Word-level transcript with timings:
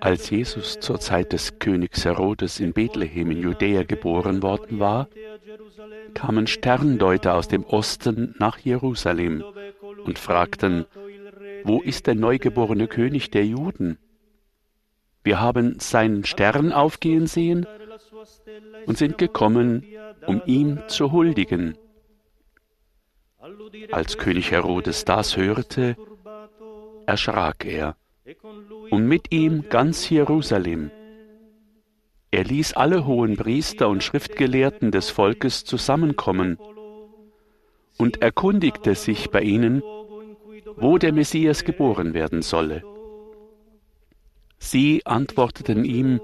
Als 0.00 0.30
Jesus 0.30 0.80
zur 0.80 1.00
Zeit 1.00 1.32
des 1.32 1.58
Königs 1.58 2.04
Herodes 2.04 2.60
in 2.60 2.72
Bethlehem 2.72 3.30
in 3.30 3.42
Judäa 3.42 3.82
geboren 3.82 4.42
worden 4.42 4.80
war, 4.80 5.08
kamen 6.14 6.46
Sterndeuter 6.46 7.34
aus 7.34 7.48
dem 7.48 7.64
Osten 7.64 8.34
nach 8.38 8.58
Jerusalem 8.58 9.44
und 10.04 10.18
fragten, 10.18 10.86
wo 11.64 11.80
ist 11.80 12.06
der 12.06 12.14
neugeborene 12.14 12.88
König 12.88 13.30
der 13.30 13.46
Juden? 13.46 13.98
Wir 15.22 15.40
haben 15.40 15.78
seinen 15.78 16.24
Stern 16.24 16.72
aufgehen 16.72 17.26
sehen 17.26 17.66
und 18.86 18.96
sind 18.96 19.18
gekommen, 19.18 19.84
um 20.26 20.42
ihm 20.46 20.80
zu 20.88 21.12
huldigen. 21.12 21.76
Als 23.90 24.18
König 24.18 24.50
Herodes 24.50 25.04
das 25.04 25.36
hörte, 25.36 25.96
erschrak 27.10 27.64
er 27.64 27.96
und 28.90 29.04
mit 29.06 29.32
ihm 29.32 29.64
ganz 29.68 30.08
Jerusalem. 30.08 30.92
Er 32.30 32.44
ließ 32.44 32.74
alle 32.74 33.04
hohen 33.04 33.36
Priester 33.36 33.88
und 33.88 34.04
Schriftgelehrten 34.04 34.92
des 34.92 35.10
Volkes 35.10 35.64
zusammenkommen 35.64 36.56
und 37.98 38.22
erkundigte 38.22 38.94
sich 38.94 39.30
bei 39.30 39.42
ihnen, 39.42 39.82
wo 40.76 40.98
der 40.98 41.12
Messias 41.12 41.64
geboren 41.64 42.14
werden 42.14 42.42
solle. 42.42 42.84
Sie 44.58 45.04
antworteten 45.04 45.84
ihm, 45.84 46.20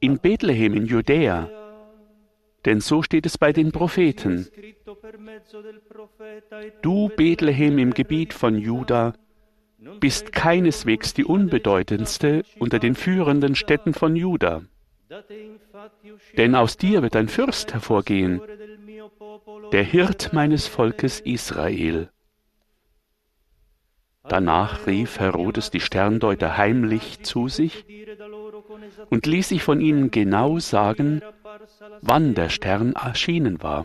in 0.00 0.18
Bethlehem 0.18 0.74
in 0.74 0.86
Judäa, 0.86 1.48
denn 2.64 2.80
so 2.80 3.02
steht 3.02 3.26
es 3.26 3.38
bei 3.38 3.52
den 3.52 3.70
Propheten. 3.70 4.48
Du, 6.82 7.10
Bethlehem 7.10 7.78
im 7.78 7.92
Gebiet 7.94 8.32
von 8.34 8.58
Juda, 8.58 9.14
bist 10.00 10.32
keineswegs 10.32 11.14
die 11.14 11.24
unbedeutendste 11.24 12.42
unter 12.58 12.78
den 12.78 12.94
führenden 12.94 13.54
Städten 13.54 13.94
von 13.94 14.16
Juda. 14.16 14.62
Denn 16.36 16.54
aus 16.54 16.76
dir 16.76 17.02
wird 17.02 17.16
ein 17.16 17.28
Fürst 17.28 17.72
hervorgehen, 17.72 18.40
der 19.72 19.82
Hirt 19.82 20.32
meines 20.32 20.66
Volkes 20.66 21.20
Israel. 21.20 22.10
Danach 24.28 24.86
rief 24.86 25.18
Herodes 25.18 25.70
die 25.70 25.80
Sterndeuter 25.80 26.56
heimlich 26.56 27.22
zu 27.22 27.48
sich 27.48 27.84
und 29.08 29.26
ließ 29.26 29.48
sich 29.48 29.62
von 29.62 29.80
ihnen 29.80 30.10
genau 30.10 30.58
sagen, 30.58 31.22
wann 32.00 32.34
der 32.34 32.48
Stern 32.48 32.92
erschienen 32.92 33.62
war. 33.62 33.84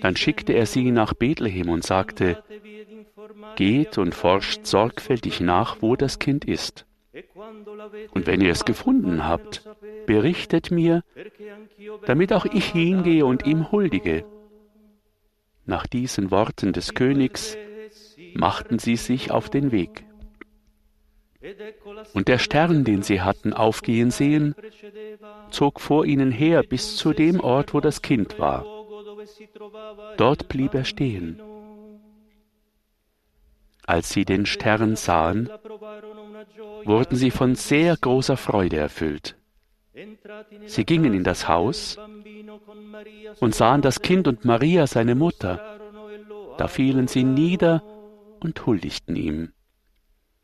Dann 0.00 0.16
schickte 0.16 0.52
er 0.52 0.66
sie 0.66 0.90
nach 0.90 1.14
Bethlehem 1.14 1.68
und 1.68 1.84
sagte, 1.84 2.42
Geht 3.56 3.98
und 3.98 4.14
forscht 4.14 4.66
sorgfältig 4.66 5.40
nach, 5.40 5.78
wo 5.80 5.96
das 5.96 6.18
Kind 6.18 6.44
ist. 6.44 6.86
Und 8.12 8.26
wenn 8.26 8.40
ihr 8.40 8.50
es 8.50 8.64
gefunden 8.64 9.26
habt, 9.26 9.68
berichtet 10.06 10.70
mir, 10.70 11.02
damit 12.06 12.32
auch 12.32 12.44
ich 12.44 12.66
hingehe 12.66 13.24
und 13.24 13.46
ihm 13.46 13.70
huldige. 13.70 14.24
Nach 15.66 15.86
diesen 15.86 16.30
Worten 16.30 16.72
des 16.72 16.94
Königs 16.94 17.56
machten 18.34 18.78
sie 18.78 18.96
sich 18.96 19.30
auf 19.30 19.48
den 19.48 19.70
Weg. 19.70 20.04
Und 22.14 22.28
der 22.28 22.38
Stern, 22.38 22.84
den 22.84 23.02
sie 23.02 23.20
hatten 23.20 23.52
aufgehen 23.52 24.10
sehen, 24.10 24.54
zog 25.50 25.80
vor 25.80 26.04
ihnen 26.06 26.32
her 26.32 26.62
bis 26.62 26.96
zu 26.96 27.12
dem 27.12 27.40
Ort, 27.40 27.74
wo 27.74 27.80
das 27.80 28.02
Kind 28.02 28.38
war. 28.38 28.64
Dort 30.16 30.48
blieb 30.48 30.74
er 30.74 30.84
stehen. 30.84 31.40
Als 33.86 34.10
sie 34.10 34.24
den 34.24 34.46
Stern 34.46 34.96
sahen, 34.96 35.50
wurden 36.84 37.16
sie 37.16 37.30
von 37.30 37.54
sehr 37.54 37.96
großer 37.96 38.36
Freude 38.36 38.76
erfüllt. 38.76 39.36
Sie 40.66 40.84
gingen 40.84 41.14
in 41.14 41.22
das 41.22 41.48
Haus 41.48 41.98
und 43.40 43.54
sahen 43.54 43.82
das 43.82 44.00
Kind 44.02 44.26
und 44.26 44.44
Maria, 44.44 44.86
seine 44.86 45.14
Mutter. 45.14 45.78
Da 46.58 46.68
fielen 46.68 47.08
sie 47.08 47.24
nieder 47.24 47.82
und 48.40 48.64
huldigten 48.66 49.16
ihm. 49.16 49.52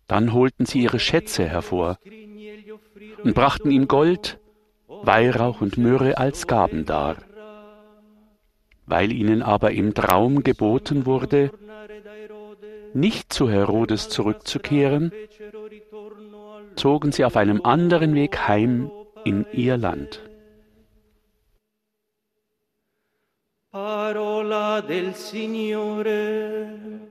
Dann 0.07 0.33
holten 0.33 0.67
sie 0.67 0.83
ihre 0.83 0.99
Schätze 0.99 1.49
hervor 1.49 1.99
und 3.23 3.35
brachten 3.35 3.71
ihm 3.71 3.89
Gold, 3.89 4.39
Weihrauch 4.87 5.61
und 5.61 5.79
Myrrhe 5.79 6.19
als 6.19 6.47
Gaben 6.47 6.85
dar. 6.85 7.17
Weil 8.87 9.13
ihnen 9.13 9.43
aber 9.43 9.71
im 9.71 9.95
Traum 9.95 10.43
geboten 10.43 11.07
wurde, 11.07 11.53
nicht 12.95 13.33
zu 13.33 13.49
Herodes 13.49 14.09
zurückzukehren, 14.09 15.13
zogen 16.77 17.13
sie 17.13 17.25
auf 17.25 17.37
einem 17.37 17.63
anderen 17.63 18.15
Weg 18.15 18.49
heim 18.49 18.91
in 19.25 19.47
ihr 19.53 19.77
Land. 19.77 20.21
Parola 23.71 24.81
del 24.81 25.15
Signore. 25.15 27.10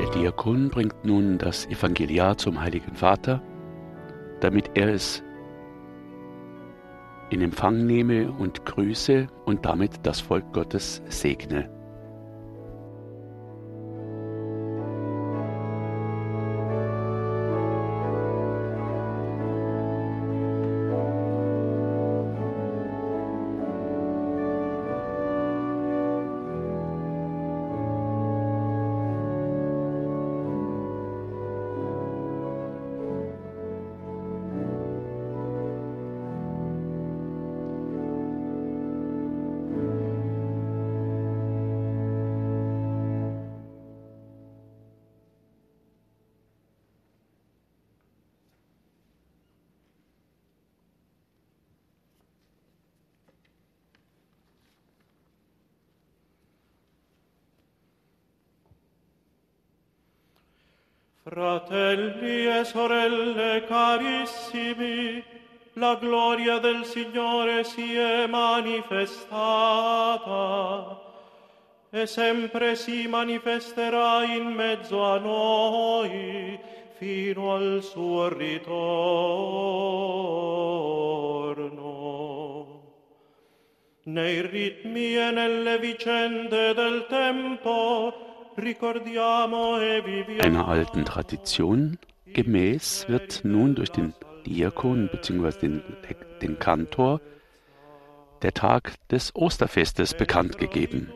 Der 0.00 0.08
Diakon 0.12 0.70
bringt 0.70 1.04
nun 1.04 1.36
das 1.36 1.66
Evangeliar 1.66 2.38
zum 2.38 2.58
Heiligen 2.58 2.94
Vater, 2.94 3.42
damit 4.40 4.70
er 4.72 4.94
es 4.94 5.22
in 7.28 7.42
Empfang 7.42 7.84
nehme 7.84 8.32
und 8.32 8.64
grüße 8.64 9.26
und 9.44 9.66
damit 9.66 10.00
das 10.04 10.22
Volk 10.22 10.54
Gottes 10.54 11.02
segne. 11.10 11.68
Fratelli 61.30 62.44
e 62.58 62.64
sorelle 62.64 63.64
carissimi, 63.64 65.22
la 65.74 65.94
gloria 65.94 66.58
del 66.58 66.84
Signore 66.84 67.62
si 67.62 67.94
è 67.94 68.26
manifestata 68.26 69.38
e 71.88 72.04
sempre 72.08 72.74
si 72.74 73.06
manifesterà 73.06 74.24
in 74.24 74.46
mezzo 74.46 75.04
a 75.04 75.18
noi 75.18 76.58
fino 76.98 77.54
al 77.54 77.78
suo 77.80 78.28
ritorno. 78.28 78.58
Nei 84.02 84.42
ritmi 84.42 85.16
e 85.16 85.30
nelle 85.30 85.78
vicende 85.78 86.74
del 86.74 87.06
tempo 87.08 88.29
Einer 90.40 90.68
alten 90.68 91.04
Tradition 91.04 91.98
gemäß 92.26 93.08
wird 93.08 93.40
nun 93.44 93.74
durch 93.74 93.90
den 93.90 94.12
Diakon 94.46 95.08
bzw. 95.12 95.58
Den, 95.60 95.82
den 96.42 96.58
Kantor 96.58 97.20
der 98.42 98.52
Tag 98.52 98.94
des 99.08 99.34
Osterfestes 99.34 100.14
bekannt 100.14 100.58
gegeben. 100.58 101.12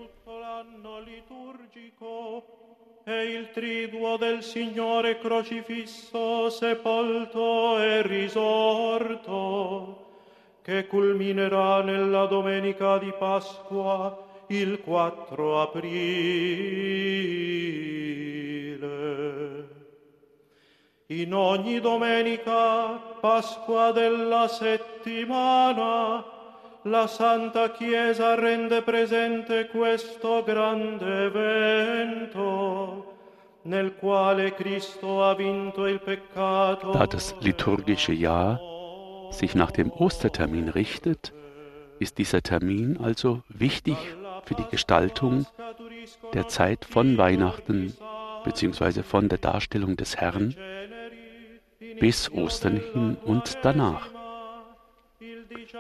E 3.07 3.23
il 3.37 3.51
triduo 3.53 4.17
del 4.17 4.43
Signore 4.43 5.19
crocifisso, 5.19 6.49
sepolto 6.49 7.79
e 7.79 8.01
risorto, 8.01 9.99
che 10.63 10.87
culminerà 10.87 11.83
nella 11.83 12.25
domenica 12.25 12.97
di 12.97 13.13
Pasqua 13.19 14.25
il 14.49 14.81
4 14.81 15.61
aprile. 15.61 16.05
In 21.09 21.35
ogni 21.35 21.81
domenica, 21.81 22.99
Pasqua 23.21 23.93
della 23.93 24.49
settimana, 24.49 26.25
la 26.83 27.07
Santa 27.07 27.71
Chiesa 27.71 28.35
rende 28.35 28.83
presente 28.83 29.69
questo 29.69 30.43
grande 30.43 31.25
evento, 31.25 33.15
nel 33.63 33.95
quale 33.97 34.55
Cristo 34.55 35.23
ha 35.23 35.35
vinto 35.35 35.87
il 35.87 36.01
peccato. 36.01 36.91
Da 36.91 37.07
das 37.07 37.35
liturgische 37.41 38.13
Jahr 38.13 38.59
sich 39.31 39.55
nach 39.55 39.71
dem 39.71 39.91
Ostertermin 39.91 40.69
richtet, 40.69 41.33
ist 41.99 42.19
dieser 42.19 42.43
Termin 42.43 42.99
also 42.99 43.43
wichtig 43.49 43.97
für 44.47 44.55
die 44.55 44.67
Gestaltung 44.71 45.47
der 46.33 46.49
Zeit 46.49 46.85
von 46.85 47.19
Weihnachten 47.19 47.97
bzw. 48.45 49.03
von 49.03 49.29
der 49.29 49.39
Darstellung 49.39 49.97
des 49.97 50.17
Herrn 50.17 50.55
bis 52.01 52.31
Ostern 52.33 52.81
hin 52.93 53.17
und 53.25 53.59
danach. 53.63 54.09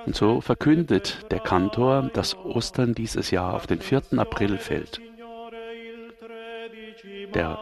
Und 0.07 0.15
so 0.17 0.41
verkündet 0.41 1.27
der 1.31 1.41
Kantor, 1.41 2.11
dass 2.13 2.37
Ostern 2.37 2.95
dieses 2.95 3.31
Jahr 3.31 3.55
auf 3.55 3.67
den 3.67 3.81
4. 3.81 4.03
April 4.17 4.59
fällt. 4.59 5.01
Der 7.35 7.59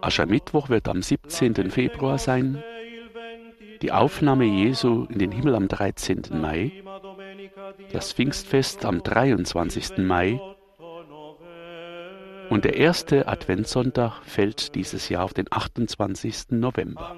Aschermittwoch 0.00 0.68
wird 0.68 0.88
am 0.88 1.02
17. 1.02 1.70
Februar 1.70 2.18
sein, 2.18 2.62
die 3.84 3.92
Aufnahme 3.92 4.46
Jesu 4.46 5.06
in 5.10 5.18
den 5.18 5.30
Himmel 5.30 5.54
am 5.54 5.68
13. 5.68 6.22
Mai, 6.40 6.72
das 7.92 8.14
Pfingstfest 8.14 8.86
am 8.86 9.02
23. 9.02 9.98
Mai 9.98 10.40
und 12.48 12.64
der 12.64 12.76
erste 12.76 13.28
Adventssonntag 13.28 14.22
fällt 14.24 14.74
dieses 14.74 15.10
Jahr 15.10 15.24
auf 15.24 15.34
den 15.34 15.44
28. 15.50 16.52
November. 16.52 17.14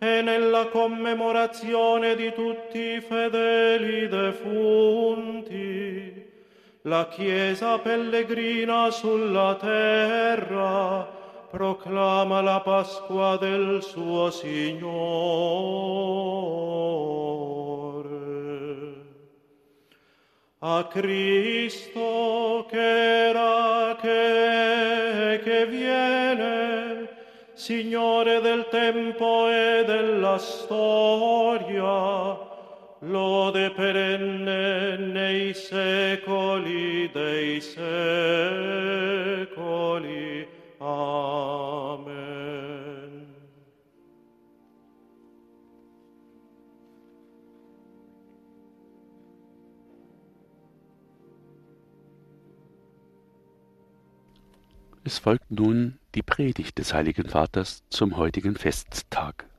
e 0.00 0.22
nella 0.22 0.66
commemorazione 0.66 2.14
di 2.14 2.32
tutti 2.34 2.78
i 2.78 3.00
fedeli 3.00 4.08
defunti, 4.08 5.54
la 6.86 7.08
Chiesa 7.08 7.78
pellegrina 7.78 8.90
sulla 8.90 9.56
terra 9.58 11.08
proclama 11.50 12.42
la 12.42 12.60
Pasqua 12.60 13.38
del 13.38 13.82
suo 13.82 14.30
Signore. 14.30 14.92
A 20.58 20.86
Cristo 20.90 22.66
che 22.68 23.28
era, 23.28 23.96
che, 23.98 25.40
che 25.42 25.66
viene, 25.66 27.08
Signore 27.54 28.42
del 28.42 28.68
tempo 28.68 29.48
e 29.48 29.84
della 29.86 30.36
storia, 30.36 31.82
lode 33.06 33.70
perenne 33.70 34.96
nei 34.98 35.54
secoli 35.54 37.10
dei 37.12 37.60
secoli. 37.60 39.04
Amen. 40.78 42.14
Es 55.04 55.18
folgt 55.18 55.50
nun 55.50 55.98
die 56.14 56.22
Predigt 56.22 56.78
des 56.78 56.94
Heiligen 56.94 57.28
Vaters 57.28 57.82
zum 57.90 58.16
heutigen 58.16 58.56
Festtag. 58.56 59.53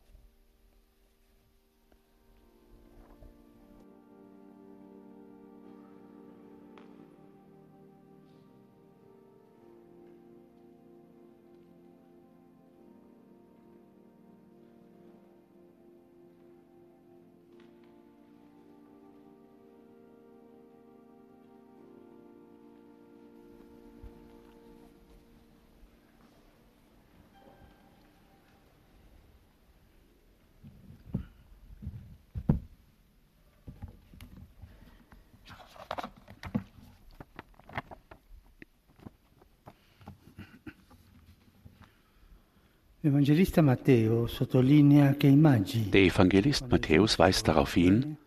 Der 45.93 46.01
Evangelist 46.01 46.71
Matthäus 46.71 47.19
weist 47.19 47.47
darauf 47.47 47.75
hin, 47.75 48.17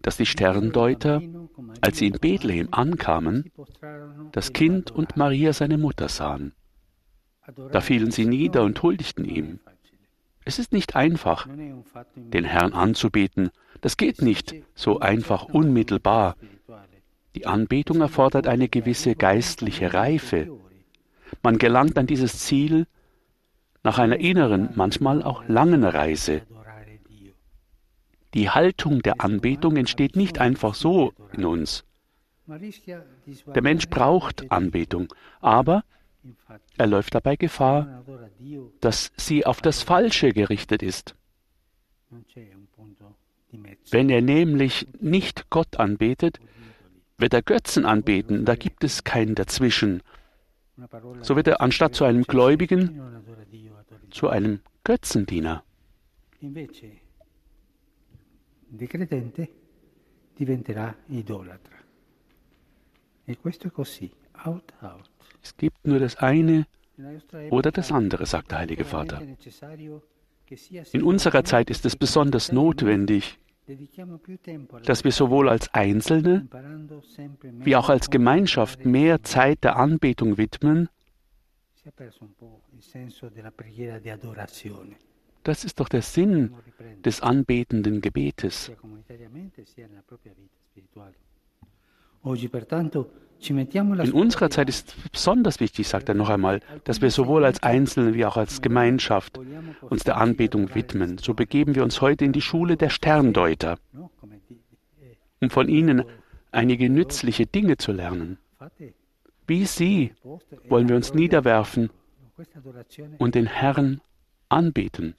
dass 0.00 0.16
die 0.16 0.24
Sterndeuter, 0.24 1.20
als 1.82 1.98
sie 1.98 2.06
in 2.06 2.14
Bethlehem 2.14 2.68
ankamen, 2.70 3.52
das 4.32 4.54
Kind 4.54 4.90
und 4.90 5.18
Maria 5.18 5.52
seine 5.52 5.76
Mutter 5.76 6.08
sahen. 6.08 6.54
Da 7.72 7.82
fielen 7.82 8.10
sie 8.10 8.24
nieder 8.24 8.62
und 8.62 8.82
huldigten 8.82 9.26
ihm. 9.26 9.60
Es 10.46 10.58
ist 10.58 10.72
nicht 10.72 10.96
einfach, 10.96 11.46
den 12.16 12.44
Herrn 12.44 12.72
anzubeten. 12.72 13.50
Das 13.82 13.98
geht 13.98 14.22
nicht 14.22 14.54
so 14.74 14.98
einfach 15.00 15.44
unmittelbar. 15.44 16.36
Die 17.34 17.46
Anbetung 17.46 18.00
erfordert 18.00 18.46
eine 18.46 18.70
gewisse 18.70 19.14
geistliche 19.14 19.92
Reife. 19.92 20.58
Man 21.42 21.58
gelangt 21.58 21.98
an 21.98 22.06
dieses 22.06 22.38
Ziel 22.38 22.86
nach 23.82 23.98
einer 23.98 24.18
inneren, 24.18 24.70
manchmal 24.74 25.22
auch 25.22 25.44
langen 25.48 25.84
Reise. 25.84 26.42
Die 28.34 28.48
Haltung 28.50 29.02
der 29.02 29.20
Anbetung 29.20 29.76
entsteht 29.76 30.16
nicht 30.16 30.38
einfach 30.38 30.74
so 30.74 31.12
in 31.32 31.44
uns. 31.44 31.84
Der 32.46 33.62
Mensch 33.62 33.88
braucht 33.88 34.50
Anbetung, 34.50 35.12
aber 35.40 35.84
er 36.78 36.86
läuft 36.86 37.14
dabei 37.14 37.36
Gefahr, 37.36 38.04
dass 38.80 39.12
sie 39.16 39.44
auf 39.44 39.60
das 39.60 39.82
Falsche 39.82 40.32
gerichtet 40.32 40.82
ist. 40.82 41.14
Wenn 43.90 44.08
er 44.08 44.22
nämlich 44.22 44.86
nicht 45.00 45.50
Gott 45.50 45.76
anbetet, 45.78 46.40
wird 47.18 47.34
er 47.34 47.42
Götzen 47.42 47.84
anbeten, 47.84 48.44
da 48.44 48.54
gibt 48.54 48.82
es 48.84 49.04
keinen 49.04 49.34
dazwischen. 49.34 50.02
So 51.22 51.36
wird 51.36 51.46
er 51.46 51.60
anstatt 51.60 51.94
zu 51.94 52.04
einem 52.04 52.24
Gläubigen 52.24 53.00
zu 54.10 54.28
einem 54.28 54.60
Götzendiener. 54.84 55.62
E. 56.40 56.66
Es 65.42 65.56
gibt 65.56 65.86
nur 65.86 65.98
das 65.98 66.16
eine 66.16 66.66
oder 67.50 67.70
das 67.70 67.92
andere, 67.92 68.26
sagt 68.26 68.50
der 68.50 68.58
Heilige 68.58 68.84
Vater. 68.84 69.22
In 70.92 71.02
unserer 71.02 71.44
Zeit 71.44 71.70
ist 71.70 71.86
es 71.86 71.96
besonders 71.96 72.52
notwendig, 72.52 73.38
dass 74.84 75.04
wir 75.04 75.12
sowohl 75.12 75.48
als 75.48 75.72
Einzelne 75.72 76.48
wie 77.42 77.76
auch 77.76 77.88
als 77.88 78.10
Gemeinschaft 78.10 78.84
mehr 78.84 79.22
Zeit 79.22 79.62
der 79.62 79.76
Anbetung 79.76 80.36
widmen. 80.36 80.88
Das 85.44 85.64
ist 85.64 85.80
doch 85.80 85.88
der 85.88 86.02
Sinn 86.02 86.54
des 87.04 87.20
anbetenden 87.20 88.00
Gebetes. 88.00 88.70
In 93.48 94.12
unserer 94.12 94.50
Zeit 94.50 94.68
ist 94.68 94.94
besonders 95.10 95.58
wichtig, 95.60 95.88
sagt 95.88 96.08
er 96.08 96.14
noch 96.14 96.28
einmal, 96.28 96.60
dass 96.84 97.00
wir 97.00 97.10
sowohl 97.10 97.44
als 97.44 97.62
Einzelne 97.62 98.14
wie 98.14 98.24
auch 98.24 98.36
als 98.36 98.62
Gemeinschaft 98.62 99.38
uns 99.80 100.04
der 100.04 100.16
Anbetung 100.16 100.74
widmen. 100.74 101.18
So 101.18 101.34
begeben 101.34 101.74
wir 101.74 101.82
uns 101.82 102.00
heute 102.00 102.24
in 102.24 102.32
die 102.32 102.40
Schule 102.40 102.76
der 102.76 102.90
Sterndeuter, 102.90 103.78
um 105.40 105.50
von 105.50 105.68
ihnen 105.68 106.04
einige 106.52 106.88
nützliche 106.88 107.46
Dinge 107.46 107.76
zu 107.76 107.92
lernen. 107.92 108.38
Wie 109.46 109.64
sie 109.66 110.12
wollen 110.68 110.88
wir 110.88 110.96
uns 110.96 111.14
niederwerfen 111.14 111.90
und 113.18 113.34
den 113.34 113.46
Herrn 113.46 114.00
anbeten. 114.48 115.14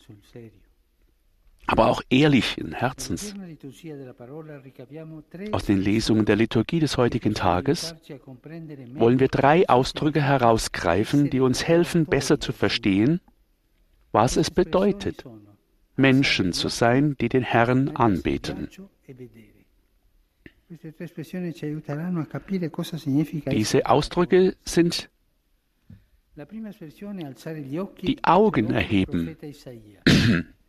Aber 1.66 1.88
auch 1.88 2.02
ehrlichen 2.10 2.74
Herzens. 2.74 3.34
Aus 5.52 5.66
den 5.66 5.82
Lesungen 5.82 6.26
der 6.26 6.36
Liturgie 6.36 6.80
des 6.80 6.98
heutigen 6.98 7.34
Tages 7.34 7.96
wollen 8.94 9.20
wir 9.20 9.30
drei 9.30 9.68
Ausdrücke 9.70 10.22
herausgreifen, 10.22 11.30
die 11.30 11.40
uns 11.40 11.68
helfen, 11.68 12.06
besser 12.06 12.40
zu 12.40 12.52
verstehen, 12.52 13.22
was 14.12 14.38
es 14.38 14.52
bedeutet, 14.52 15.24
Menschen 15.96 16.54
zu 16.54 16.70
sein, 16.70 17.16
die 17.20 17.30
den 17.30 17.44
Herrn 17.44 17.90
anbeten. 17.96 18.68
Diese 23.52 23.86
Ausdrücke 23.86 24.56
sind 24.66 25.10
die 28.02 28.24
Augen 28.24 28.72
erheben, 28.72 29.38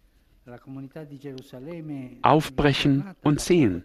aufbrechen 2.22 3.04
und 3.22 3.40
sehen. 3.40 3.82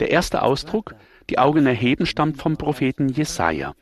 Der 0.00 0.10
erste 0.10 0.42
Ausdruck, 0.42 0.94
die 1.30 1.38
Augen 1.38 1.66
erheben, 1.66 2.06
stammt 2.06 2.36
vom 2.36 2.56
Propheten 2.56 3.08
Jesaja. 3.08 3.74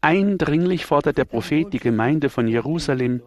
Eindringlich 0.00 0.86
fordert 0.86 1.18
der 1.18 1.24
Prophet 1.24 1.72
die 1.72 1.80
Gemeinde 1.80 2.28
von 2.28 2.46
Jerusalem, 2.46 3.22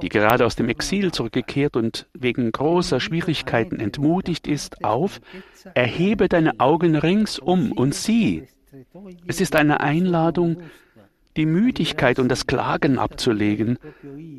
die 0.00 0.08
gerade 0.08 0.46
aus 0.46 0.56
dem 0.56 0.68
Exil 0.70 1.12
zurückgekehrt 1.12 1.76
und 1.76 2.06
wegen 2.14 2.50
großer 2.50 3.00
Schwierigkeiten 3.00 3.80
entmutigt 3.80 4.46
ist, 4.46 4.82
auf, 4.82 5.20
erhebe 5.74 6.28
deine 6.28 6.58
Augen 6.58 6.96
ringsum 6.96 7.72
und 7.72 7.94
sieh. 7.94 8.46
Es 9.26 9.40
ist 9.40 9.56
eine 9.56 9.80
Einladung, 9.80 10.62
die 11.36 11.46
Müdigkeit 11.46 12.18
und 12.18 12.28
das 12.28 12.46
Klagen 12.46 12.98
abzulegen, 12.98 13.78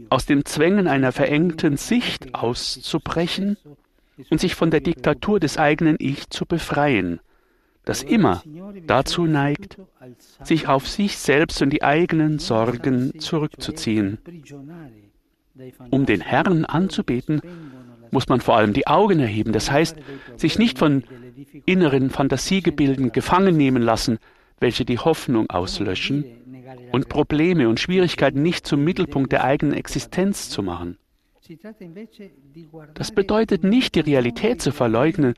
aus 0.09 0.25
den 0.25 0.45
Zwängen 0.45 0.87
einer 0.87 1.11
verengten 1.11 1.77
Sicht 1.77 2.33
auszubrechen 2.33 3.57
und 4.29 4.39
sich 4.39 4.55
von 4.55 4.71
der 4.71 4.81
Diktatur 4.81 5.39
des 5.39 5.57
eigenen 5.57 5.95
Ich 5.99 6.29
zu 6.29 6.45
befreien, 6.45 7.19
das 7.85 8.03
immer 8.03 8.43
dazu 8.85 9.25
neigt, 9.25 9.77
sich 10.43 10.67
auf 10.67 10.87
sich 10.87 11.17
selbst 11.17 11.61
und 11.61 11.69
die 11.69 11.83
eigenen 11.83 12.39
Sorgen 12.39 13.19
zurückzuziehen. 13.19 14.17
Um 15.89 16.05
den 16.05 16.21
Herrn 16.21 16.65
anzubeten, 16.65 17.41
muss 18.11 18.27
man 18.27 18.41
vor 18.41 18.57
allem 18.57 18.73
die 18.73 18.87
Augen 18.87 19.19
erheben, 19.19 19.51
das 19.53 19.71
heißt, 19.71 19.97
sich 20.35 20.57
nicht 20.57 20.79
von 20.79 21.03
inneren 21.65 22.09
Fantasiegebilden 22.09 23.11
gefangen 23.11 23.57
nehmen 23.57 23.81
lassen, 23.81 24.19
welche 24.59 24.85
die 24.85 24.97
Hoffnung 24.97 25.49
auslöschen, 25.49 26.25
und 26.91 27.09
Probleme 27.09 27.69
und 27.69 27.79
Schwierigkeiten 27.79 28.41
nicht 28.41 28.67
zum 28.67 28.83
Mittelpunkt 28.83 29.31
der 29.31 29.43
eigenen 29.43 29.73
Existenz 29.73 30.49
zu 30.49 30.63
machen. 30.63 30.97
Das 32.93 33.11
bedeutet 33.11 33.63
nicht, 33.63 33.95
die 33.95 34.01
Realität 34.01 34.61
zu 34.61 34.71
verleugnen 34.71 35.35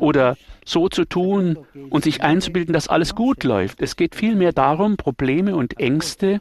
oder 0.00 0.36
so 0.64 0.88
zu 0.88 1.04
tun 1.04 1.58
und 1.90 2.02
sich 2.04 2.22
einzubilden, 2.22 2.72
dass 2.72 2.88
alles 2.88 3.14
gut 3.14 3.44
läuft. 3.44 3.80
Es 3.80 3.94
geht 3.94 4.16
vielmehr 4.16 4.52
darum, 4.52 4.96
Probleme 4.96 5.54
und 5.54 5.78
Ängste 5.78 6.40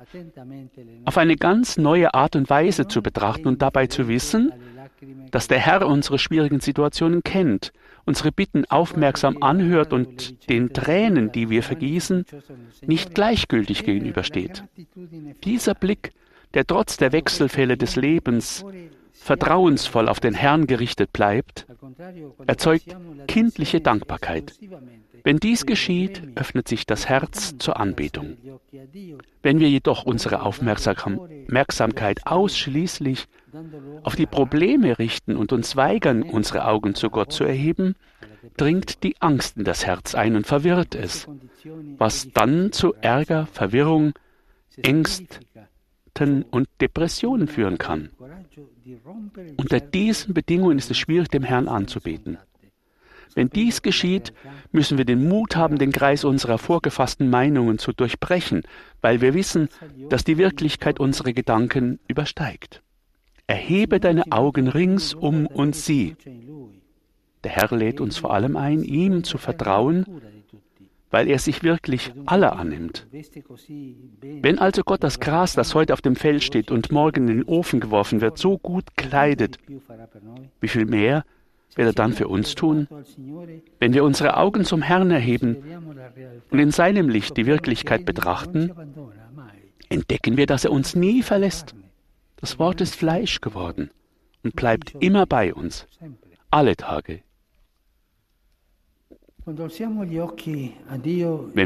auf 1.06 1.18
eine 1.18 1.36
ganz 1.36 1.78
neue 1.78 2.14
Art 2.14 2.36
und 2.36 2.50
Weise 2.50 2.88
zu 2.88 3.04
betrachten 3.04 3.48
und 3.48 3.62
dabei 3.62 3.88
zu 3.88 4.08
wissen, 4.08 4.52
dass 5.30 5.48
der 5.48 5.60
Herr 5.60 5.86
unsere 5.88 6.18
schwierigen 6.18 6.60
Situationen 6.60 7.24
kennt 7.24 7.72
unsere 8.06 8.32
Bitten 8.32 8.66
aufmerksam 8.66 9.42
anhört 9.42 9.94
und 9.94 10.50
den 10.50 10.74
Tränen, 10.74 11.32
die 11.32 11.50
wir 11.50 11.64
vergießen, 11.64 12.26
nicht 12.86 13.16
gleichgültig 13.16 13.84
gegenübersteht. 13.86 14.64
Dieser 15.44 15.74
Blick, 15.74 16.12
der 16.54 16.66
trotz 16.66 16.98
der 16.98 17.12
Wechselfälle 17.12 17.78
des 17.78 17.96
Lebens 17.96 18.66
vertrauensvoll 19.24 20.10
auf 20.10 20.20
den 20.20 20.34
Herrn 20.34 20.68
gerichtet 20.68 21.14
bleibt, 21.14 21.66
erzeugt 22.46 22.96
kindliche 23.28 23.80
Dankbarkeit. 23.80 24.54
Wenn 25.24 25.38
dies 25.38 25.66
geschieht, 25.66 26.22
öffnet 26.36 26.68
sich 26.68 26.86
das 26.86 27.08
Herz 27.08 27.58
zur 27.58 27.80
Anbetung. 27.80 28.36
Wenn 29.42 29.60
wir 29.60 29.70
jedoch 29.70 30.04
unsere 30.04 30.42
Aufmerksamkeit 30.42 32.28
ausschließlich 32.28 33.28
auf 34.04 34.18
die 34.18 34.26
Probleme 34.26 35.00
richten 35.00 35.38
und 35.38 35.54
uns 35.54 35.78
weigern, 35.78 36.24
unsere 36.24 36.66
Augen 36.66 36.94
zu 36.94 37.10
Gott 37.10 37.32
zu 37.32 37.46
erheben, 37.46 37.96
dringt 38.58 39.04
die 39.04 39.16
Angst 39.22 39.56
in 39.56 39.64
das 39.64 39.86
Herz 39.86 40.16
ein 40.16 40.36
und 40.36 40.46
verwirrt 40.46 40.96
es, 40.96 41.28
was 41.98 42.30
dann 42.34 42.74
zu 42.74 42.94
Ärger, 42.96 43.46
Verwirrung, 43.46 44.14
Ängsten 46.14 46.44
und 46.44 46.68
Depressionen 46.82 47.48
führen 47.48 47.78
kann. 47.78 48.10
Unter 49.58 49.80
diesen 49.80 50.34
Bedingungen 50.34 50.78
ist 50.78 50.92
es 50.92 50.98
schwierig, 50.98 51.30
dem 51.30 51.44
Herrn 51.44 51.68
anzubeten. 51.68 52.38
Wenn 53.36 53.50
dies 53.50 53.82
geschieht, 53.82 54.32
müssen 54.72 55.00
wir 55.00 55.06
den 55.06 55.28
Mut 55.28 55.56
haben, 55.56 55.80
den 55.80 55.92
Kreis 55.92 56.24
unserer 56.24 56.60
vorgefassten 56.60 57.32
Meinungen 57.32 57.80
zu 57.80 57.92
durchbrechen, 57.92 58.62
weil 59.02 59.22
wir 59.22 59.34
wissen, 59.34 59.70
dass 60.10 60.24
die 60.24 60.38
Wirklichkeit 60.38 61.00
unsere 61.00 61.34
Gedanken 61.34 62.00
übersteigt. 62.08 62.84
Erhebe 63.48 64.00
deine 64.00 64.32
Augen 64.32 64.68
rings 64.68 65.16
um 65.16 65.48
und 65.48 65.76
sieh. 65.76 66.16
Der 67.44 67.52
Herr 67.52 67.76
lädt 67.76 68.00
uns 68.00 68.18
vor 68.18 68.34
allem 68.34 68.56
ein, 68.56 68.84
ihm 68.84 69.24
zu 69.24 69.40
vertrauen, 69.40 70.06
weil 71.14 71.30
er 71.30 71.38
sich 71.38 71.62
wirklich 71.62 72.12
aller 72.26 72.58
annimmt. 72.58 73.06
Wenn 74.42 74.58
also 74.58 74.82
Gott 74.84 75.04
das 75.04 75.20
Gras, 75.20 75.54
das 75.54 75.76
heute 75.76 75.94
auf 75.94 76.02
dem 76.02 76.16
Feld 76.16 76.42
steht 76.42 76.72
und 76.72 76.92
morgen 76.92 77.28
in 77.28 77.38
den 77.38 77.44
Ofen 77.44 77.80
geworfen 77.80 78.20
wird, 78.20 78.40
so 78.40 78.58
gut 78.58 78.98
kleidet, 78.98 79.60
wie 80.60 80.68
viel 80.68 80.86
mehr 80.86 81.24
wird 81.76 81.88
er 81.88 81.94
dann 81.94 82.14
für 82.14 82.28
uns 82.28 82.56
tun? 82.56 82.88
Wenn 83.80 83.94
wir 83.94 84.04
unsere 84.04 84.38
Augen 84.38 84.66
zum 84.66 84.82
Herrn 84.82 85.12
erheben 85.12 85.58
und 86.50 86.58
in 86.58 86.72
seinem 86.72 87.10
Licht 87.10 87.38
die 87.38 87.46
Wirklichkeit 87.46 88.06
betrachten, 88.06 88.72
entdecken 89.90 90.36
wir, 90.36 90.48
dass 90.48 90.66
er 90.66 90.72
uns 90.72 90.96
nie 90.96 91.22
verlässt. 91.22 91.76
Das 92.38 92.58
Wort 92.58 92.82
ist 92.82 92.96
Fleisch 92.96 93.40
geworden 93.40 93.92
und 94.44 94.56
bleibt 94.56 94.96
immer 95.00 95.28
bei 95.28 95.54
uns, 95.54 95.88
alle 96.50 96.76
Tage. 96.76 97.22
Wenn 99.46 99.58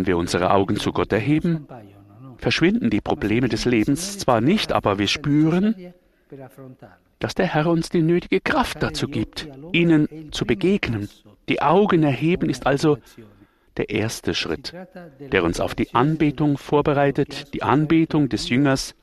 wir 0.07 0.17
unsere 0.17 0.51
Augen 0.51 0.77
zu 0.77 0.91
Gott 0.91 1.13
erheben, 1.13 1.67
verschwinden 2.37 2.89
die 2.89 3.01
Probleme 3.01 3.49
des 3.49 3.65
Lebens 3.65 4.17
zwar 4.17 4.41
nicht, 4.41 4.71
aber 4.71 4.97
wir 4.97 5.07
spüren, 5.07 5.93
dass 7.19 7.35
der 7.35 7.45
Herr 7.45 7.67
uns 7.67 7.89
die 7.89 8.01
nötige 8.01 8.41
Kraft 8.41 8.81
dazu 8.81 9.07
gibt, 9.07 9.47
ihnen 9.73 10.31
zu 10.31 10.45
begegnen. 10.45 11.09
Die 11.49 11.61
Augen 11.61 12.03
erheben 12.03 12.49
ist 12.49 12.65
also 12.65 12.97
der 13.77 13.89
erste 13.89 14.33
Schritt, 14.33 14.73
der 15.19 15.43
uns 15.43 15.59
auf 15.59 15.75
die 15.75 15.93
Anbetung 15.93 16.57
vorbereitet, 16.57 17.53
die 17.53 17.61
Anbetung 17.63 18.27
des 18.29 18.49
Jüngers, 18.49 18.95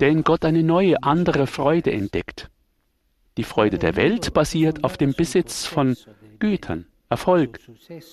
der 0.00 0.08
in 0.08 0.24
Gott 0.24 0.44
eine 0.44 0.62
neue, 0.62 1.02
andere 1.02 1.46
Freude 1.46 1.92
entdeckt. 1.92 2.50
Die 3.38 3.44
Freude 3.44 3.78
der 3.78 3.96
Welt 3.96 4.34
basiert 4.34 4.84
auf 4.84 4.98
dem 4.98 5.14
Besitz 5.14 5.64
von 5.64 5.96
Gütern, 6.38 6.86
Erfolg 7.12 7.60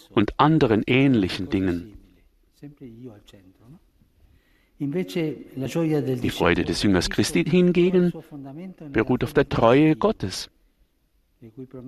und 0.09 0.37
anderen 0.37 0.83
ähnlichen 0.85 1.49
Dingen. 1.49 1.93
Die 4.79 6.29
Freude 6.29 6.63
des 6.65 6.83
Jüngers 6.83 7.09
Christi 7.09 7.45
hingegen 7.45 8.11
beruht 8.91 9.23
auf 9.23 9.33
der 9.33 9.47
Treue 9.47 9.95
Gottes, 9.95 10.49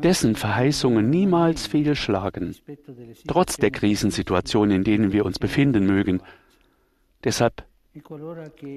dessen 0.07 0.35
Verheißungen 0.35 1.09
niemals 1.09 1.67
fehlschlagen, 1.67 2.55
trotz 3.27 3.57
der 3.57 3.71
Krisensituation, 3.71 4.71
in 4.71 4.85
denen 4.85 5.11
wir 5.11 5.25
uns 5.25 5.37
befinden 5.37 5.85
mögen. 5.85 6.21
Deshalb 7.25 7.65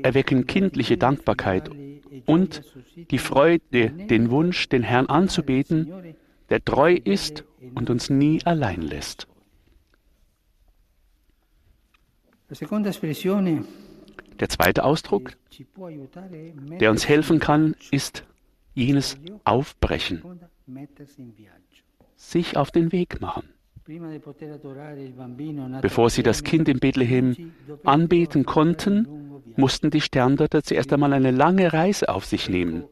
erwecken 0.03 0.49
kindliche 0.49 0.99
Dankbarkeit 0.99 1.71
und 2.27 2.63
die 3.13 3.19
Freude, 3.19 3.91
den 3.91 4.31
Wunsch, 4.31 4.69
den 4.69 4.83
Herrn 4.83 5.07
anzubeten, 5.07 6.17
der 6.51 6.65
treu 6.65 6.95
ist 6.95 7.45
und 7.75 7.91
uns 7.91 8.11
nie 8.11 8.45
allein 8.45 8.83
lässt. 8.83 9.27
Der 14.41 14.49
zweite 14.49 14.85
Ausdruck, 14.85 15.33
der 16.81 16.91
uns 16.91 17.09
helfen 17.09 17.39
kann, 17.39 17.75
ist 17.91 18.25
jenes 18.75 19.19
Aufbrechen, 19.45 20.23
sich 22.17 22.57
auf 22.57 22.71
den 22.71 22.93
Weg 22.93 23.21
machen. 23.21 23.49
Bevor 25.83 26.11
sie 26.11 26.23
das 26.23 26.43
Kind 26.43 26.69
in 26.69 26.79
Bethlehem 26.79 27.53
anbeten 27.85 28.47
konnten, 28.47 29.09
mussten 29.57 29.91
die 29.91 30.01
Sterndeuter 30.01 30.63
zuerst 30.63 30.93
einmal 30.93 31.13
eine 31.13 31.31
lange 31.31 31.73
Reise 31.73 32.09
auf 32.09 32.25
sich 32.25 32.49
nehmen. 32.49 32.85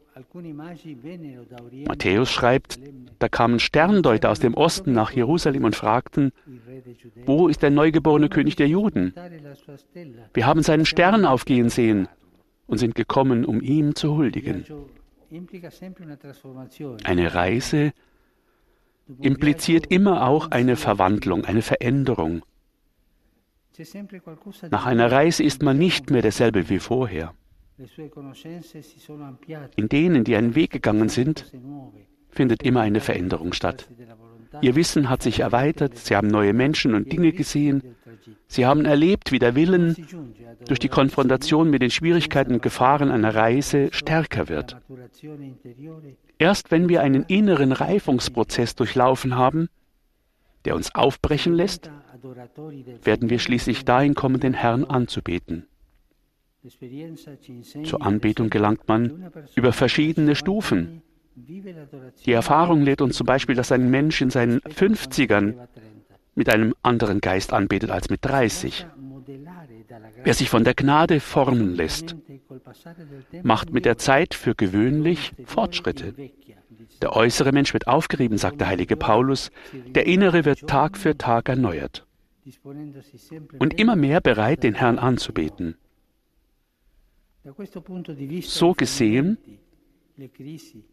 Matthäus 1.87 2.29
schreibt, 2.29 2.79
da 3.19 3.29
kamen 3.29 3.59
Sterndeuter 3.59 4.29
aus 4.29 4.39
dem 4.39 4.53
Osten 4.53 4.91
nach 4.91 5.11
Jerusalem 5.11 5.63
und 5.63 5.75
fragten, 5.75 6.31
wo 7.25 7.47
ist 7.47 7.63
der 7.63 7.71
neugeborene 7.71 8.29
König 8.29 8.55
der 8.55 8.67
Juden? 8.67 9.13
Wir 10.33 10.45
haben 10.45 10.61
seinen 10.61 10.85
Stern 10.85 11.25
aufgehen 11.25 11.69
sehen 11.69 12.07
und 12.67 12.77
sind 12.77 12.95
gekommen, 12.95 13.45
um 13.45 13.61
ihm 13.61 13.95
zu 13.95 14.15
huldigen. 14.15 14.65
Eine 17.03 17.33
Reise 17.33 17.93
impliziert 19.19 19.87
immer 19.87 20.27
auch 20.27 20.51
eine 20.51 20.75
Verwandlung, 20.75 21.45
eine 21.45 21.61
Veränderung. 21.61 22.43
Nach 24.69 24.85
einer 24.85 25.11
Reise 25.11 25.43
ist 25.43 25.63
man 25.63 25.77
nicht 25.79 26.11
mehr 26.11 26.21
derselbe 26.21 26.69
wie 26.69 26.79
vorher. 26.79 27.33
In 29.75 29.89
denen, 29.89 30.23
die 30.23 30.35
einen 30.35 30.55
Weg 30.55 30.71
gegangen 30.71 31.09
sind, 31.09 31.51
findet 32.29 32.63
immer 32.63 32.81
eine 32.81 32.99
Veränderung 32.99 33.53
statt. 33.53 33.87
Ihr 34.61 34.75
Wissen 34.75 35.09
hat 35.09 35.23
sich 35.23 35.39
erweitert, 35.39 35.97
sie 35.97 36.15
haben 36.15 36.27
neue 36.27 36.53
Menschen 36.53 36.93
und 36.93 37.11
Dinge 37.11 37.31
gesehen, 37.31 37.95
sie 38.47 38.65
haben 38.65 38.85
erlebt, 38.85 39.31
wie 39.31 39.39
der 39.39 39.55
Willen 39.55 39.95
durch 40.67 40.79
die 40.79 40.89
Konfrontation 40.89 41.69
mit 41.69 41.81
den 41.81 41.89
Schwierigkeiten 41.89 42.53
und 42.53 42.61
Gefahren 42.61 43.09
einer 43.09 43.33
Reise 43.33 43.89
stärker 43.91 44.49
wird. 44.49 44.77
Erst 46.37 46.71
wenn 46.71 46.89
wir 46.89 47.01
einen 47.01 47.23
inneren 47.23 47.71
Reifungsprozess 47.71 48.75
durchlaufen 48.75 49.35
haben, 49.35 49.69
der 50.65 50.75
uns 50.75 50.93
aufbrechen 50.93 51.53
lässt, 51.53 51.89
werden 53.03 53.29
wir 53.29 53.39
schließlich 53.39 53.85
dahin 53.85 54.13
kommen, 54.13 54.39
den 54.39 54.53
Herrn 54.53 54.85
anzubeten. 54.85 55.67
Zur 57.83 58.01
Anbetung 58.01 58.49
gelangt 58.49 58.87
man 58.87 59.31
über 59.55 59.73
verschiedene 59.73 60.35
Stufen. 60.35 61.01
Die 61.35 62.31
Erfahrung 62.31 62.83
lehrt 62.83 63.01
uns 63.01 63.17
zum 63.17 63.25
Beispiel, 63.25 63.55
dass 63.55 63.71
ein 63.71 63.89
Mensch 63.89 64.21
in 64.21 64.29
seinen 64.29 64.59
50ern 64.59 65.67
mit 66.35 66.49
einem 66.49 66.73
anderen 66.81 67.21
Geist 67.21 67.53
anbetet 67.53 67.91
als 67.91 68.09
mit 68.09 68.23
30. 68.23 68.85
Wer 70.23 70.33
sich 70.33 70.49
von 70.49 70.63
der 70.63 70.73
Gnade 70.73 71.19
formen 71.19 71.75
lässt, 71.75 72.15
macht 73.41 73.73
mit 73.73 73.85
der 73.85 73.97
Zeit 73.97 74.33
für 74.33 74.55
gewöhnlich 74.55 75.33
Fortschritte. 75.45 76.13
Der 77.01 77.15
äußere 77.15 77.51
Mensch 77.51 77.73
wird 77.73 77.87
aufgerieben, 77.87 78.37
sagt 78.37 78.61
der 78.61 78.67
heilige 78.67 78.95
Paulus, 78.95 79.51
der 79.73 80.05
innere 80.05 80.45
wird 80.45 80.67
Tag 80.67 80.97
für 80.97 81.17
Tag 81.17 81.49
erneuert 81.49 82.05
und 83.59 83.79
immer 83.79 83.95
mehr 83.95 84.21
bereit, 84.21 84.63
den 84.63 84.75
Herrn 84.75 84.99
anzubeten. 84.99 85.75
So 88.41 88.73
gesehen 88.73 89.37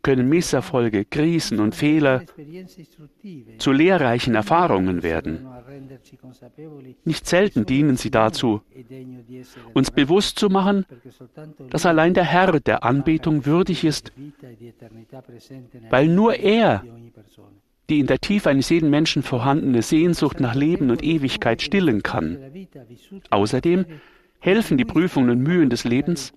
können 0.02 0.28
Misserfolge, 0.28 1.04
Krisen 1.04 1.60
und 1.60 1.74
Fehler 1.74 2.22
zu 3.58 3.72
lehrreichen 3.72 4.34
Erfahrungen 4.34 5.02
werden. 5.02 5.46
Nicht 7.04 7.26
selten 7.26 7.66
dienen 7.66 7.96
sie 7.96 8.10
dazu, 8.10 8.62
uns 9.74 9.90
bewusst 9.90 10.38
zu 10.38 10.48
machen, 10.48 10.86
dass 11.68 11.84
allein 11.84 12.14
der 12.14 12.24
Herr 12.24 12.58
der 12.60 12.82
Anbetung 12.82 13.44
würdig 13.44 13.84
ist, 13.84 14.12
weil 15.90 16.08
nur 16.08 16.34
er 16.34 16.82
die 17.90 17.98
in 17.98 18.06
der 18.06 18.20
Tiefe 18.20 18.48
eines 18.48 18.68
jeden 18.70 18.88
Menschen 18.88 19.22
vorhandene 19.22 19.82
Sehnsucht 19.82 20.40
nach 20.40 20.54
Leben 20.54 20.90
und 20.90 21.02
Ewigkeit 21.02 21.60
stillen 21.60 22.02
kann. 22.02 22.38
Außerdem 23.30 23.84
helfen 24.40 24.78
die 24.78 24.84
Prüfungen 24.84 25.30
und 25.30 25.40
Mühen 25.42 25.70
des 25.70 25.84
Lebens, 25.84 26.32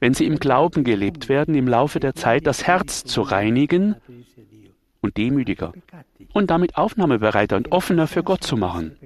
wenn 0.00 0.14
sie 0.14 0.26
im 0.26 0.38
Glauben 0.38 0.84
gelebt 0.84 1.28
werden, 1.28 1.54
im 1.54 1.68
Laufe 1.68 2.00
der 2.00 2.14
Zeit 2.14 2.46
das 2.46 2.66
Herz 2.66 3.04
zu 3.04 3.22
reinigen 3.22 3.96
und 5.00 5.16
demütiger 5.16 5.72
und 6.32 6.50
damit 6.50 6.76
aufnahmebereiter 6.76 7.56
und 7.56 7.72
offener 7.72 8.06
für 8.06 8.22
Gott 8.22 8.42
zu 8.42 8.56
machen. 8.56 8.96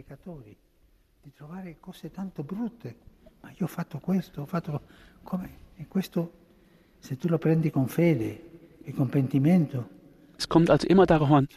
Es 10.38 10.48
kommt 10.48 10.70
also 10.70 10.86
immer 10.86 11.06
darauf 11.06 11.30
an, 11.30 11.48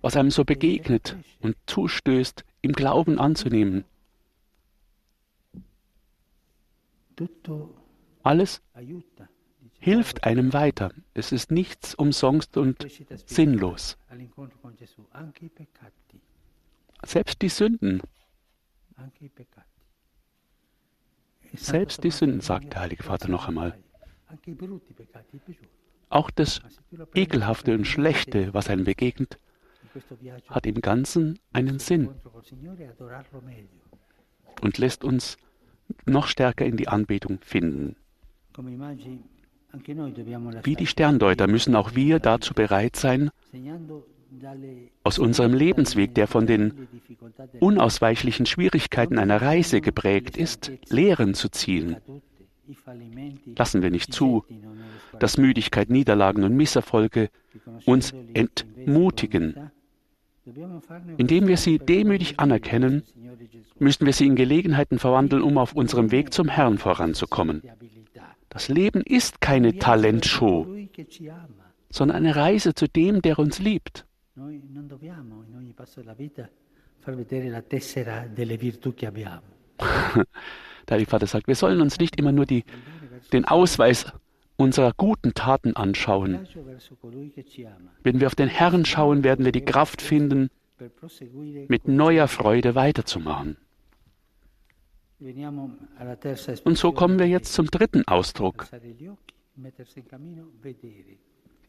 was 0.00 0.16
einem 0.16 0.30
so 0.30 0.44
begegnet 0.44 1.16
und 1.40 1.56
zustößt, 1.66 2.44
im 2.62 2.72
Glauben 2.72 3.18
anzunehmen. 3.18 3.84
Alles 8.22 8.62
hilft 9.78 10.24
einem 10.24 10.52
weiter. 10.52 10.92
Es 11.14 11.32
ist 11.32 11.50
nichts 11.50 11.94
umsonst 11.94 12.56
und 12.56 12.86
sinnlos. 13.26 13.96
Selbst 17.04 17.42
die 17.42 17.48
Sünden. 17.48 18.02
Selbst 21.54 22.04
die 22.04 22.10
Sünden, 22.10 22.40
sagt 22.40 22.74
der 22.74 22.80
Heilige 22.82 23.02
Vater 23.02 23.28
noch 23.28 23.48
einmal. 23.48 23.78
Auch 26.10 26.30
das 26.30 26.60
Ekelhafte 27.14 27.74
und 27.74 27.86
Schlechte, 27.86 28.52
was 28.52 28.68
einem 28.68 28.84
begegnet, 28.84 29.38
hat 30.48 30.66
im 30.66 30.80
Ganzen 30.80 31.38
einen 31.52 31.78
Sinn 31.78 32.10
und 34.60 34.78
lässt 34.78 35.04
uns 35.04 35.36
noch 36.06 36.26
stärker 36.26 36.64
in 36.64 36.76
die 36.76 36.88
Anbetung 36.88 37.38
finden. 37.42 37.96
Wie 40.62 40.76
die 40.76 40.86
Sterndeuter 40.86 41.46
müssen 41.46 41.76
auch 41.76 41.94
wir 41.94 42.18
dazu 42.18 42.54
bereit 42.54 42.96
sein, 42.96 43.30
aus 45.02 45.18
unserem 45.18 45.54
Lebensweg, 45.54 46.14
der 46.14 46.26
von 46.26 46.46
den 46.46 46.88
unausweichlichen 47.58 48.46
Schwierigkeiten 48.46 49.18
einer 49.18 49.42
Reise 49.42 49.80
geprägt 49.80 50.36
ist, 50.36 50.72
Lehren 50.88 51.34
zu 51.34 51.48
ziehen. 51.48 51.96
Lassen 53.56 53.82
wir 53.82 53.90
nicht 53.90 54.12
zu, 54.12 54.44
dass 55.18 55.38
Müdigkeit, 55.38 55.90
Niederlagen 55.90 56.44
und 56.44 56.56
Misserfolge 56.56 57.30
uns 57.84 58.14
entmutigen. 58.34 59.70
Indem 61.16 61.48
wir 61.48 61.56
sie 61.56 61.78
demütig 61.78 62.38
anerkennen, 62.38 63.02
müssen 63.80 64.06
wir 64.06 64.12
sie 64.12 64.26
in 64.26 64.36
Gelegenheiten 64.36 64.98
verwandeln, 64.98 65.42
um 65.42 65.58
auf 65.58 65.74
unserem 65.74 66.10
Weg 66.10 66.32
zum 66.32 66.48
Herrn 66.48 66.78
voranzukommen. 66.78 67.62
Das 68.48 68.68
Leben 68.68 69.02
ist 69.02 69.40
keine 69.40 69.78
Talentshow, 69.78 70.66
sondern 71.88 72.16
eine 72.16 72.36
Reise 72.36 72.74
zu 72.74 72.88
dem, 72.88 73.22
der 73.22 73.38
uns 73.38 73.58
liebt. 73.58 74.04
Der 80.88 80.94
Heilige 80.94 81.10
Vater 81.10 81.26
sagt, 81.26 81.46
wir 81.46 81.54
sollen 81.54 81.80
uns 81.80 81.98
nicht 81.98 82.16
immer 82.18 82.32
nur 82.32 82.46
die, 82.46 82.64
den 83.32 83.44
Ausweis 83.44 84.12
unserer 84.56 84.92
guten 84.96 85.34
Taten 85.34 85.76
anschauen. 85.76 86.46
Wenn 88.02 88.20
wir 88.20 88.26
auf 88.26 88.34
den 88.34 88.48
Herrn 88.48 88.84
schauen, 88.84 89.24
werden 89.24 89.44
wir 89.44 89.52
die 89.52 89.64
Kraft 89.64 90.02
finden, 90.02 90.50
mit 91.68 91.88
neuer 91.88 92.28
Freude 92.28 92.74
weiterzumachen. 92.74 93.56
Und 96.64 96.78
so 96.78 96.92
kommen 96.92 97.18
wir 97.18 97.26
jetzt 97.26 97.52
zum 97.52 97.66
dritten 97.66 98.06
Ausdruck. 98.08 98.66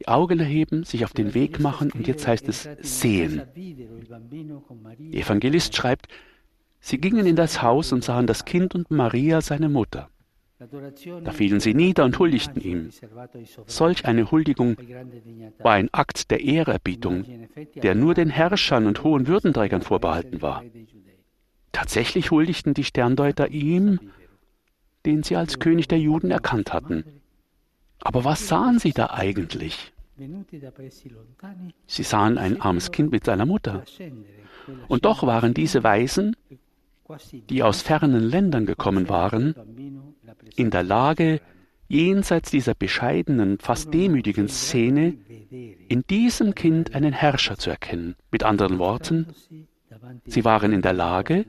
Die 0.00 0.08
Augen 0.08 0.40
erheben, 0.40 0.84
sich 0.84 1.04
auf 1.04 1.12
den 1.12 1.34
Weg 1.34 1.60
machen 1.60 1.92
und 1.92 2.06
jetzt 2.06 2.26
heißt 2.26 2.48
es 2.48 2.68
sehen. 2.80 3.42
Der 3.54 5.20
Evangelist 5.20 5.76
schreibt, 5.76 6.08
sie 6.80 6.98
gingen 6.98 7.26
in 7.26 7.36
das 7.36 7.62
Haus 7.62 7.92
und 7.92 8.02
sahen 8.02 8.26
das 8.26 8.44
Kind 8.44 8.74
und 8.74 8.90
Maria, 8.90 9.40
seine 9.40 9.68
Mutter. 9.68 10.08
Da 11.24 11.32
fielen 11.32 11.60
sie 11.60 11.74
nieder 11.74 12.04
und 12.04 12.18
huldigten 12.18 12.62
ihm. 12.62 12.90
Solch 13.66 14.06
eine 14.06 14.30
Huldigung 14.30 14.76
war 15.58 15.72
ein 15.72 15.88
Akt 15.92 16.30
der 16.30 16.40
Ehrerbietung, 16.40 17.24
der 17.74 17.94
nur 17.94 18.14
den 18.14 18.30
Herrschern 18.30 18.86
und 18.86 19.02
hohen 19.02 19.26
Würdenträgern 19.26 19.82
vorbehalten 19.82 20.40
war. 20.40 20.62
Tatsächlich 21.72 22.30
huldigten 22.30 22.74
die 22.74 22.84
Sterndeuter 22.84 23.48
ihm, 23.48 23.98
den 25.06 25.22
sie 25.22 25.36
als 25.36 25.58
König 25.58 25.88
der 25.88 25.98
Juden 25.98 26.30
erkannt 26.30 26.72
hatten. 26.72 27.04
Aber 28.00 28.24
was 28.24 28.46
sahen 28.46 28.78
sie 28.78 28.92
da 28.92 29.10
eigentlich? 29.10 29.92
Sie 31.86 32.02
sahen 32.02 32.38
ein 32.38 32.60
armes 32.60 32.92
Kind 32.92 33.10
mit 33.10 33.24
seiner 33.24 33.46
Mutter. 33.46 33.82
Und 34.88 35.04
doch 35.04 35.26
waren 35.26 35.54
diese 35.54 35.82
Weisen, 35.82 36.36
die 37.48 37.62
aus 37.62 37.82
fernen 37.82 38.22
Ländern 38.22 38.66
gekommen 38.66 39.08
waren, 39.08 39.54
in 40.56 40.70
der 40.70 40.82
Lage, 40.82 41.40
jenseits 41.88 42.50
dieser 42.50 42.74
bescheidenen, 42.74 43.58
fast 43.58 43.92
demütigen 43.92 44.48
Szene, 44.48 45.16
in 45.88 46.04
diesem 46.08 46.54
Kind 46.54 46.94
einen 46.94 47.12
Herrscher 47.12 47.58
zu 47.58 47.70
erkennen. 47.70 48.16
Mit 48.30 48.44
anderen 48.44 48.78
Worten, 48.78 49.26
Sie 50.26 50.44
waren 50.44 50.72
in 50.72 50.82
der 50.82 50.92
Lage, 50.92 51.44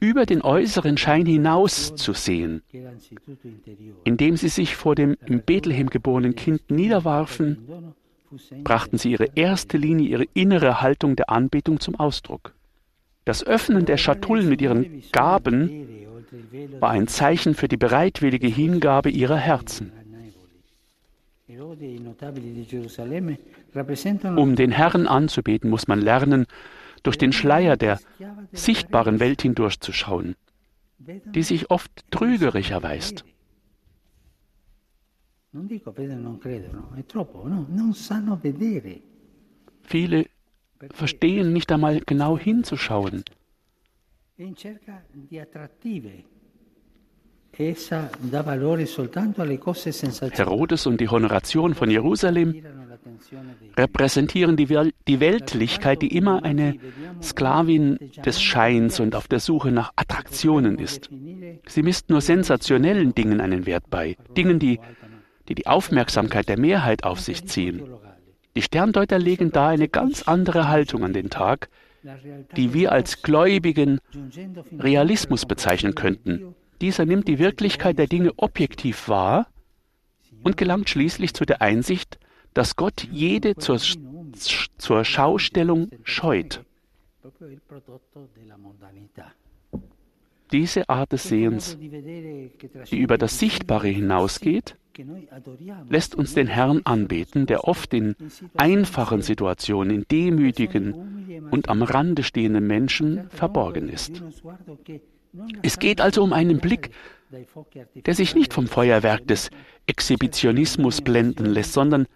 über 0.00 0.24
den 0.26 0.42
äußeren 0.42 0.96
Schein 0.96 1.26
hinaus 1.26 1.94
zu 1.94 2.14
sehen, 2.14 2.62
indem 4.04 4.36
sie 4.36 4.48
sich 4.48 4.76
vor 4.76 4.94
dem 4.94 5.16
in 5.26 5.42
Bethlehem 5.42 5.90
geborenen 5.90 6.34
Kind 6.34 6.70
niederwarfen, 6.70 7.92
brachten 8.64 8.96
sie 8.96 9.12
ihre 9.12 9.28
erste 9.34 9.76
Linie, 9.76 10.08
ihre 10.08 10.26
innere 10.34 10.80
Haltung 10.80 11.16
der 11.16 11.30
Anbetung 11.30 11.80
zum 11.80 11.96
Ausdruck. 11.96 12.54
Das 13.24 13.46
Öffnen 13.46 13.84
der 13.84 13.98
Schatullen 13.98 14.48
mit 14.48 14.62
ihren 14.62 15.02
Gaben 15.12 15.86
war 16.78 16.90
ein 16.90 17.06
Zeichen 17.06 17.54
für 17.54 17.68
die 17.68 17.76
bereitwillige 17.76 18.46
Hingabe 18.46 19.10
ihrer 19.10 19.36
Herzen. 19.36 19.92
Um 24.36 24.56
den 24.56 24.72
Herrn 24.72 25.06
anzubeten, 25.06 25.70
muss 25.70 25.88
man 25.88 26.00
lernen, 26.00 26.46
durch 27.02 27.18
den 27.18 27.32
Schleier 27.32 27.76
der 27.76 27.98
sichtbaren 28.52 29.20
Welt 29.20 29.42
hindurchzuschauen, 29.42 30.36
die 30.98 31.42
sich 31.42 31.70
oft 31.70 31.90
trügerisch 32.10 32.70
erweist. 32.70 33.24
Viele 39.82 40.26
verstehen 40.92 41.52
nicht 41.52 41.72
einmal 41.72 42.00
genau 42.00 42.38
hinzuschauen. 42.38 43.24
Herodes 50.38 50.86
und 50.86 51.00
die 51.00 51.08
Honoration 51.08 51.74
von 51.74 51.90
Jerusalem 51.90 52.54
repräsentieren 53.76 54.56
die, 54.56 54.68
Wel 54.68 54.92
die 55.08 55.20
Weltlichkeit, 55.20 56.02
die 56.02 56.16
immer 56.16 56.44
eine 56.44 56.76
Sklavin 57.22 57.98
des 58.24 58.40
Scheins 58.40 59.00
und 59.00 59.14
auf 59.14 59.28
der 59.28 59.40
Suche 59.40 59.70
nach 59.70 59.92
Attraktionen 59.96 60.78
ist. 60.78 61.10
Sie 61.66 61.82
misst 61.82 62.10
nur 62.10 62.20
sensationellen 62.20 63.14
Dingen 63.14 63.40
einen 63.40 63.66
Wert 63.66 63.84
bei, 63.90 64.16
Dingen, 64.36 64.58
die 64.58 64.78
die, 65.50 65.54
die 65.56 65.66
Aufmerksamkeit 65.66 66.48
der 66.48 66.58
Mehrheit 66.58 67.04
auf 67.04 67.20
sich 67.20 67.44
ziehen. 67.46 67.82
Die 68.56 68.62
Sterndeuter 68.62 69.18
legen 69.18 69.52
da 69.52 69.68
eine 69.68 69.88
ganz 69.88 70.22
andere 70.22 70.68
Haltung 70.68 71.04
an 71.04 71.12
den 71.12 71.28
Tag, 71.28 71.68
die 72.56 72.72
wir 72.72 72.92
als 72.92 73.22
gläubigen 73.22 74.00
Realismus 74.78 75.44
bezeichnen 75.44 75.94
könnten. 75.94 76.54
Dieser 76.80 77.04
nimmt 77.04 77.28
die 77.28 77.38
Wirklichkeit 77.38 77.98
der 77.98 78.06
Dinge 78.06 78.32
objektiv 78.36 79.08
wahr 79.08 79.46
und 80.42 80.56
gelangt 80.56 80.88
schließlich 80.88 81.34
zu 81.34 81.44
der 81.44 81.60
Einsicht, 81.60 82.18
dass 82.54 82.76
Gott 82.76 83.06
jede 83.10 83.56
zur, 83.56 83.78
zur 84.78 85.04
Schaustellung 85.04 85.90
scheut. 86.04 86.64
Diese 90.52 90.88
Art 90.88 91.12
des 91.12 91.24
Sehens, 91.24 91.78
die 91.78 92.98
über 92.98 93.18
das 93.18 93.38
Sichtbare 93.38 93.88
hinausgeht, 93.88 94.76
lässt 95.88 96.14
uns 96.16 96.34
den 96.34 96.48
Herrn 96.48 96.80
anbeten, 96.84 97.46
der 97.46 97.64
oft 97.64 97.94
in 97.94 98.16
einfachen 98.56 99.22
Situationen, 99.22 99.94
in 99.94 100.06
demütigen 100.10 101.48
und 101.50 101.68
am 101.68 101.82
Rande 101.82 102.24
stehenden 102.24 102.66
Menschen 102.66 103.30
verborgen 103.30 103.88
ist. 103.88 104.22
Es 105.62 105.78
geht 105.78 106.00
also 106.00 106.22
um 106.22 106.32
einen 106.32 106.58
Blick, 106.58 106.90
der 107.94 108.14
sich 108.14 108.34
nicht 108.34 108.52
vom 108.52 108.66
Feuerwerk 108.66 109.26
des 109.26 109.50
Exhibitionismus 109.86 111.00
blenden 111.00 111.46
lässt, 111.46 111.72
sondern 111.72 112.06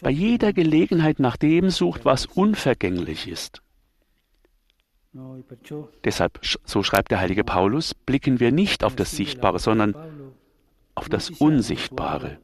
bei 0.00 0.10
jeder 0.10 0.52
Gelegenheit 0.52 1.18
nach 1.18 1.36
dem 1.36 1.70
sucht, 1.70 2.04
was 2.04 2.26
unvergänglich 2.26 3.26
ist. 3.28 3.62
Deshalb, 6.04 6.38
so 6.64 6.82
schreibt 6.82 7.10
der 7.10 7.18
heilige 7.18 7.42
Paulus, 7.42 7.94
blicken 7.94 8.38
wir 8.40 8.52
nicht 8.52 8.84
auf 8.84 8.94
das 8.94 9.12
Sichtbare, 9.12 9.58
sondern 9.58 9.94
auf 10.94 11.08
das 11.08 11.30
Unsichtbare. 11.30 12.38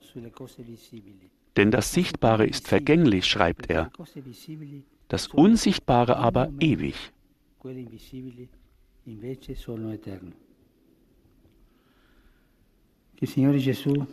Denn 1.56 1.70
das 1.70 1.92
Sichtbare 1.92 2.46
ist 2.46 2.66
vergänglich, 2.66 3.26
schreibt 3.26 3.70
er, 3.70 3.90
das 5.08 5.28
Unsichtbare 5.28 6.16
aber 6.16 6.50
ewig. 6.58 7.12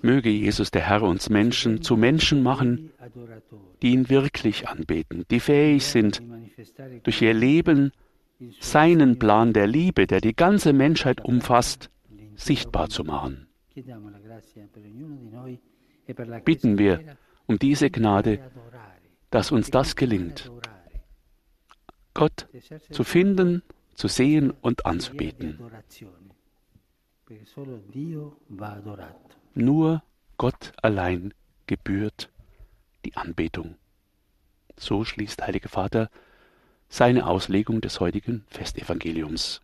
Möge 0.01 0.29
Jesus, 0.29 0.71
der 0.71 0.81
Herr, 0.81 1.01
uns 1.03 1.29
Menschen 1.29 1.81
zu 1.81 1.97
Menschen 1.97 2.43
machen, 2.43 2.91
die 3.81 3.91
ihn 3.91 4.09
wirklich 4.09 4.67
anbeten, 4.67 5.25
die 5.31 5.39
fähig 5.39 5.85
sind, 5.85 6.21
durch 7.03 7.21
ihr 7.21 7.33
Leben 7.33 7.91
seinen 8.59 9.19
Plan 9.19 9.53
der 9.53 9.67
Liebe, 9.67 10.07
der 10.07 10.21
die 10.21 10.35
ganze 10.35 10.73
Menschheit 10.73 11.23
umfasst, 11.23 11.89
sichtbar 12.35 12.89
zu 12.89 13.03
machen. 13.03 13.47
Bitten 16.45 16.77
wir 16.77 17.17
um 17.47 17.59
diese 17.59 17.89
Gnade, 17.89 18.39
dass 19.29 19.51
uns 19.51 19.71
das 19.71 19.95
gelingt, 19.95 20.51
Gott 22.13 22.47
zu 22.91 23.03
finden, 23.03 23.63
zu 24.01 24.07
sehen 24.07 24.49
und 24.49 24.87
anzubeten. 24.87 25.59
Nur 29.53 30.03
Gott 30.37 30.73
allein 30.81 31.35
gebührt 31.67 32.31
die 33.05 33.15
Anbetung. 33.15 33.75
So 34.75 35.05
schließt 35.05 35.43
Heilige 35.43 35.69
Vater 35.69 36.09
seine 36.89 37.27
Auslegung 37.27 37.79
des 37.79 37.99
heutigen 37.99 38.43
Festevangeliums. 38.47 39.61